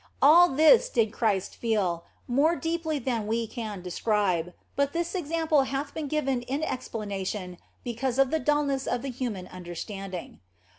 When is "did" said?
0.89-1.13